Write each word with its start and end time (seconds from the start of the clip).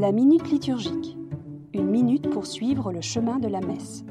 La 0.00 0.12
minute 0.12 0.50
liturgique. 0.50 1.18
Une 1.74 1.90
minute 1.90 2.30
pour 2.30 2.46
suivre 2.46 2.90
le 2.90 3.02
chemin 3.02 3.38
de 3.38 3.48
la 3.48 3.60
messe. 3.60 4.02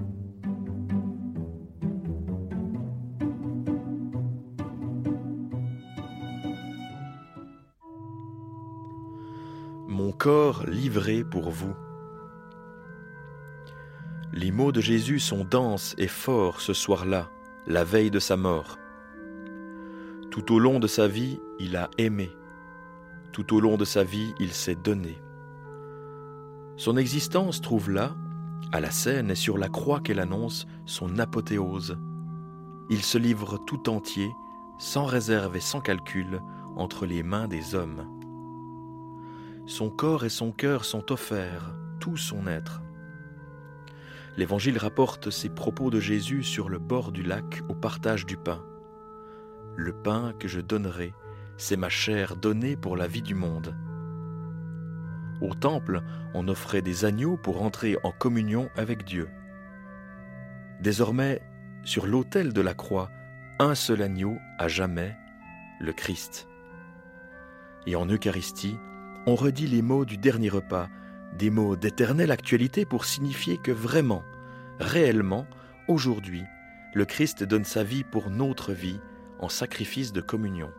Mon 9.87 10.11
corps 10.11 10.63
livré 10.67 11.23
pour 11.23 11.49
vous. 11.49 11.73
Les 14.31 14.51
mots 14.51 14.71
de 14.71 14.81
Jésus 14.81 15.17
sont 15.17 15.43
denses 15.43 15.95
et 15.97 16.07
forts 16.07 16.61
ce 16.61 16.73
soir-là, 16.73 17.31
la 17.65 17.83
veille 17.83 18.11
de 18.11 18.19
sa 18.19 18.37
mort. 18.37 18.77
Tout 20.29 20.53
au 20.53 20.59
long 20.59 20.79
de 20.79 20.85
sa 20.85 21.07
vie, 21.07 21.39
il 21.59 21.75
a 21.75 21.89
aimé. 21.97 22.29
Tout 23.31 23.55
au 23.55 23.59
long 23.59 23.75
de 23.75 23.85
sa 23.85 24.03
vie, 24.03 24.35
il 24.39 24.51
s'est 24.51 24.75
donné. 24.75 25.17
Son 26.79 26.95
existence 26.95 27.59
trouve 27.59 27.91
là, 27.91 28.15
à 28.71 28.79
la 28.79 28.89
scène 28.89 29.31
et 29.31 29.35
sur 29.35 29.57
la 29.57 29.67
croix 29.67 29.99
qu'elle 29.99 30.21
annonce, 30.21 30.65
son 30.85 31.19
apothéose. 31.19 31.97
Il 32.89 33.01
se 33.01 33.17
livre 33.17 33.57
tout 33.67 33.89
entier, 33.89 34.31
sans 34.77 35.03
réserve 35.03 35.57
et 35.57 35.59
sans 35.59 35.81
calcul, 35.81 36.41
entre 36.77 37.05
les 37.05 37.21
mains 37.21 37.49
des 37.49 37.75
hommes. 37.75 38.07
Son 39.67 39.89
corps 39.89 40.23
et 40.23 40.29
son 40.29 40.53
cœur 40.53 40.85
sont 40.85 41.11
offerts, 41.11 41.75
tout 41.99 42.15
son 42.15 42.47
être. 42.47 42.81
L'Évangile 44.37 44.77
rapporte 44.77 45.31
ces 45.31 45.49
propos 45.49 45.89
de 45.89 45.99
Jésus 45.99 46.43
sur 46.43 46.69
le 46.69 46.79
bord 46.79 47.11
du 47.11 47.23
lac 47.23 47.61
au 47.67 47.75
partage 47.75 48.25
du 48.25 48.37
pain. 48.37 48.63
Le 49.75 49.91
pain 49.91 50.31
que 50.39 50.47
je 50.47 50.61
donnerai, 50.61 51.13
c'est 51.57 51.75
ma 51.75 51.89
chair 51.89 52.37
donnée 52.37 52.77
pour 52.77 52.95
la 52.95 53.07
vie 53.07 53.21
du 53.21 53.35
monde. 53.35 53.75
Au 55.41 55.53
temple, 55.53 56.01
on 56.33 56.47
offrait 56.47 56.81
des 56.81 57.05
agneaux 57.05 57.37
pour 57.37 57.61
entrer 57.61 57.97
en 58.03 58.11
communion 58.11 58.69
avec 58.75 59.03
Dieu. 59.05 59.29
Désormais, 60.81 61.41
sur 61.83 62.07
l'autel 62.07 62.53
de 62.53 62.61
la 62.61 62.73
croix, 62.73 63.09
un 63.59 63.75
seul 63.75 64.01
agneau 64.01 64.37
à 64.57 64.67
jamais, 64.67 65.15
le 65.79 65.93
Christ. 65.93 66.47
Et 67.85 67.95
en 67.95 68.05
Eucharistie, 68.05 68.77
on 69.25 69.35
redit 69.35 69.67
les 69.67 69.81
mots 69.81 70.05
du 70.05 70.17
dernier 70.17 70.49
repas, 70.49 70.89
des 71.37 71.49
mots 71.49 71.75
d'éternelle 71.75 72.31
actualité 72.31 72.85
pour 72.85 73.05
signifier 73.05 73.57
que 73.57 73.71
vraiment, 73.71 74.23
réellement, 74.79 75.45
aujourd'hui, 75.87 76.43
le 76.93 77.05
Christ 77.05 77.43
donne 77.43 77.65
sa 77.65 77.83
vie 77.83 78.03
pour 78.03 78.29
notre 78.29 78.73
vie 78.73 78.99
en 79.39 79.49
sacrifice 79.49 80.11
de 80.11 80.21
communion. 80.21 80.71